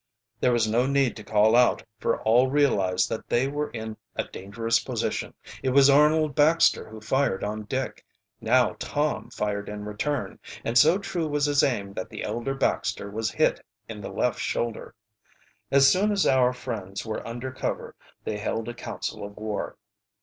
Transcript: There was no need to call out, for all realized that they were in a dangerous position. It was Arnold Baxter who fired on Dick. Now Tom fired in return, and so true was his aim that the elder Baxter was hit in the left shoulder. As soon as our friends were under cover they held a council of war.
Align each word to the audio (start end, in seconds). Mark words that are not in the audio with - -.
There 0.39 0.51
was 0.51 0.67
no 0.67 0.87
need 0.87 1.15
to 1.17 1.23
call 1.23 1.55
out, 1.55 1.83
for 1.99 2.23
all 2.23 2.49
realized 2.49 3.07
that 3.09 3.29
they 3.29 3.47
were 3.47 3.69
in 3.69 3.97
a 4.15 4.23
dangerous 4.23 4.79
position. 4.79 5.35
It 5.61 5.69
was 5.69 5.91
Arnold 5.91 6.33
Baxter 6.33 6.89
who 6.89 6.99
fired 6.99 7.43
on 7.43 7.65
Dick. 7.65 8.03
Now 8.39 8.75
Tom 8.79 9.29
fired 9.29 9.69
in 9.69 9.85
return, 9.85 10.39
and 10.65 10.75
so 10.75 10.97
true 10.97 11.27
was 11.27 11.45
his 11.45 11.61
aim 11.61 11.93
that 11.93 12.09
the 12.09 12.23
elder 12.23 12.55
Baxter 12.55 13.11
was 13.11 13.29
hit 13.29 13.63
in 13.87 14.01
the 14.01 14.09
left 14.09 14.39
shoulder. 14.39 14.95
As 15.69 15.87
soon 15.87 16.11
as 16.11 16.25
our 16.25 16.51
friends 16.51 17.05
were 17.05 17.21
under 17.27 17.51
cover 17.51 17.93
they 18.23 18.39
held 18.39 18.67
a 18.69 18.73
council 18.73 19.23
of 19.23 19.37
war. 19.37 19.77